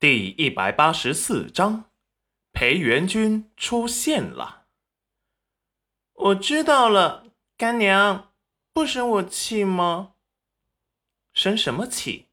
[0.00, 1.90] 第一百八十四章，
[2.52, 4.66] 裴元君出现了。
[6.14, 7.26] 我知道了，
[7.58, 8.32] 干娘，
[8.72, 10.14] 不生我气吗？
[11.34, 12.30] 生什么气？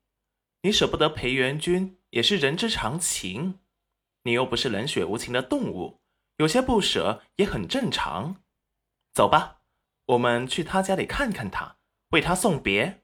[0.62, 3.60] 你舍不得裴元君也是人之常情。
[4.24, 6.00] 你又不是冷血无情的动物，
[6.38, 8.42] 有些不舍也很正常。
[9.14, 9.60] 走吧，
[10.06, 11.76] 我们去他家里看看他，
[12.12, 13.04] 为他送别。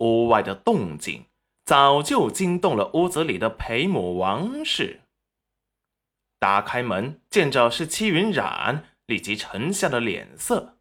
[0.00, 1.24] 屋外的动静。
[1.64, 5.00] 早就惊动了屋子里的裴母王氏。
[6.38, 10.76] 打开门，见着是戚云染，立即沉下了脸色，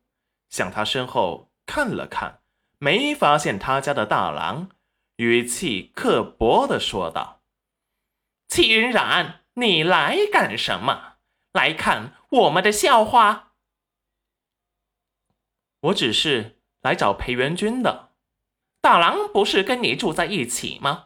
[0.50, 2.42] 向他身后看了看，
[2.80, 4.70] 没发现他家的大郎，
[5.16, 7.42] 语气刻薄的说道
[8.50, 11.14] ：“戚云染，你来干什么？
[11.54, 13.54] 来看我们的笑话？
[15.80, 18.10] 我只是来找裴元君的。”
[18.84, 21.06] 大郎不是跟你住在一起吗？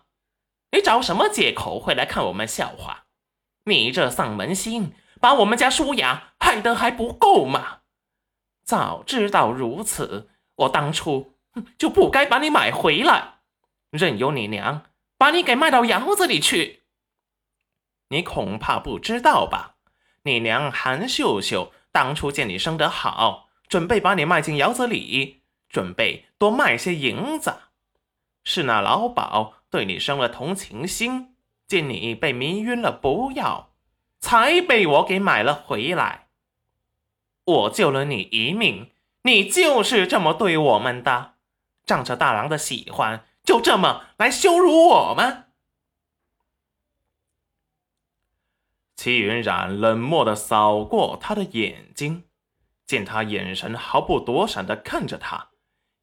[0.71, 3.03] 你找什么借口会来看我们笑话？
[3.65, 7.81] 你这丧门星，把我们家舒雅害得还不够吗？
[8.65, 11.35] 早知道如此，我当初
[11.77, 13.41] 就不该把你买回来，
[13.91, 16.81] 任由你娘把你给卖到窑子里去。
[18.09, 19.75] 你恐怕不知道吧？
[20.23, 27.53] 你娘韩秀秀当初见你生得好，准备把你卖进窑子里，准备多卖些银子。
[28.49, 31.35] 是那老鸨对你生了同情心，
[31.67, 33.71] 见你被迷晕了不要，
[34.21, 36.29] 才被我给买了回来。
[37.43, 41.33] 我救了你一命，你就是这么对我们的，
[41.85, 45.51] 仗着大郎的喜欢，就这么来羞辱我们。
[48.95, 52.23] 齐云染冷漠的扫过他的眼睛，
[52.85, 55.49] 见他眼神毫不躲闪的看着他。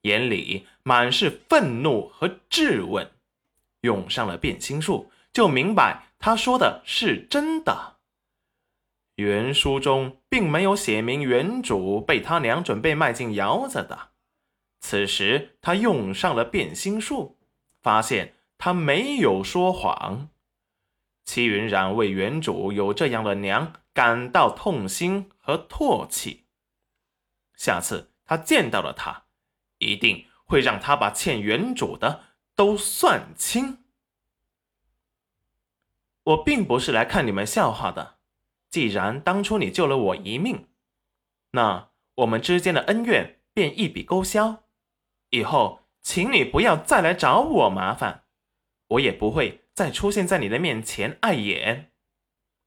[0.05, 3.11] 眼里满是愤怒和质问，
[3.81, 7.97] 用上了变心术，就明白他说的是真的。
[9.17, 14.11] 原书中并没有写明原主被他娘准备卖进窑子的。
[14.81, 17.39] 此时他用上了变心术，
[17.81, 20.29] 发现他没有说谎。
[21.25, 26.45] 齐云染为原主有这样的娘感到痛心和唾弃。
[27.57, 29.24] 下次他见到了他。
[29.85, 32.25] 一定会让他把欠原主的
[32.57, 33.79] 都算清。
[36.25, 38.17] 我并不是来看你们笑话的。
[38.71, 40.67] 既然当初你救了我一命，
[41.53, 44.65] 那我们之间的恩怨便一笔勾销。
[45.31, 48.25] 以后，请你不要再来找我麻烦，
[48.89, 51.93] 我也不会再出现在你的面前碍眼。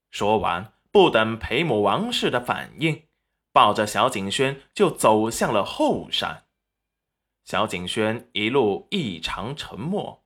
[0.09, 3.03] 说完，不等裴母王氏的反应，
[3.51, 6.46] 抱着小景轩就走向了后山。
[7.47, 10.25] 小景轩一路异常沉默，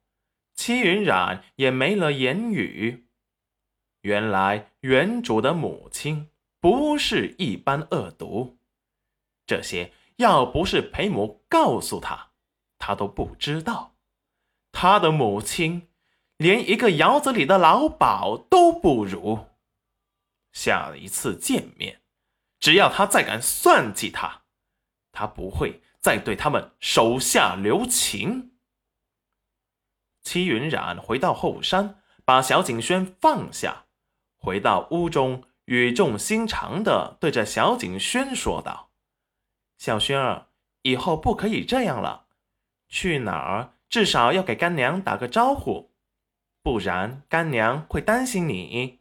[0.56, 3.06] 戚云染也没了言语。
[4.02, 8.58] 原来原主的母亲不是一般恶毒，
[9.46, 12.32] 这些要不是裴母告诉他，
[12.80, 13.94] 他都不知道。
[14.72, 15.90] 他的母亲
[16.38, 19.46] 连一个窑子里的老鸨都不如。
[20.54, 22.02] 下一次见面，
[22.60, 24.42] 只要他再敢算计他，
[25.12, 25.84] 他不会。
[26.02, 28.52] 再对他们手下留情。
[30.24, 33.86] 戚云染回到后山，把小景轩放下，
[34.36, 38.92] 回到屋中，语重心长的对着小景轩说道
[39.78, 40.48] ：“小轩儿，
[40.82, 42.26] 以后不可以这样了，
[42.88, 45.92] 去哪儿至少要给干娘打个招呼，
[46.62, 49.00] 不然干娘会担心你。”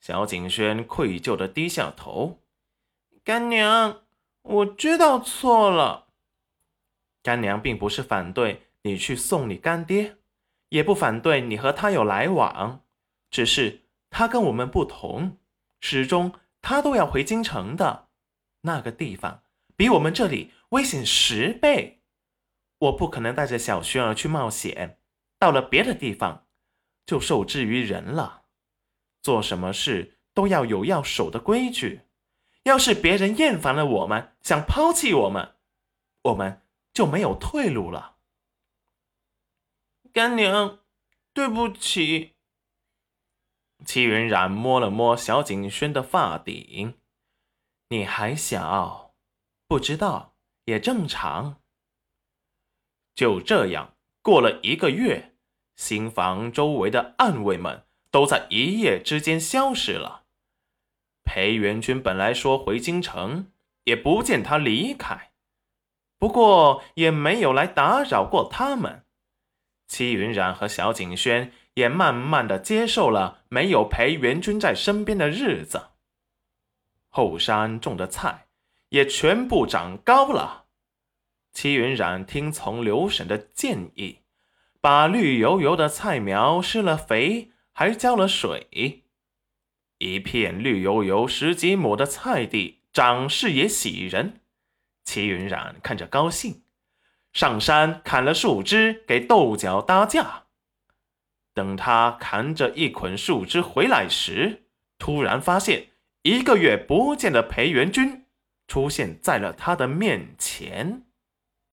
[0.00, 2.40] 小景轩愧疚的低下头
[3.22, 4.02] ：“干娘。”
[4.42, 6.08] 我知道错了，
[7.22, 10.16] 干娘并不是反对你去送你干爹，
[10.70, 12.82] 也不反对你和他有来往，
[13.30, 15.36] 只是他跟我们不同，
[15.80, 18.08] 始终他都要回京城的，
[18.62, 19.42] 那个地方
[19.76, 22.00] 比我们这里危险十倍，
[22.78, 24.98] 我不可能带着小轩儿去冒险，
[25.38, 26.46] 到了别的地方
[27.04, 28.42] 就受制于人了，
[29.22, 32.00] 做什么事都要有要守的规矩。
[32.64, 35.56] 要是别人厌烦了我们，想抛弃我们，
[36.22, 36.62] 我们
[36.92, 38.16] 就没有退路了。
[40.12, 40.80] 干娘，
[41.32, 42.34] 对不起。
[43.86, 46.98] 戚云染摸了摸小景轩的发顶，
[47.88, 49.14] 你还小，
[49.66, 50.34] 不知道
[50.66, 51.62] 也正常。
[53.14, 55.34] 就这样过了一个月，
[55.76, 60.26] 新房周围的暗卫们都在一夜之间消失了。
[61.32, 63.52] 裴元君本来说回京城，
[63.84, 65.30] 也不见他离开，
[66.18, 69.04] 不过也没有来打扰过他们。
[69.86, 75.90] 戚云染和小景轩也慢慢的接受了没有裴元君在身边的日子。
[77.08, 78.48] 后山种的菜
[78.88, 80.64] 也全部长高了。
[81.52, 84.18] 齐云冉听从刘婶的建议，
[84.80, 89.04] 把绿油油的菜苗施了肥，还浇了水。
[90.00, 94.40] 一片绿油油十几亩的菜地，长势也喜人。
[95.04, 96.62] 齐云冉看着高兴，
[97.34, 100.44] 上山砍了树枝给豆角搭架。
[101.52, 104.62] 等他扛着一捆树枝回来时，
[104.98, 105.88] 突然发现
[106.22, 108.24] 一个月不见的裴元君
[108.66, 111.02] 出现在了他的面前。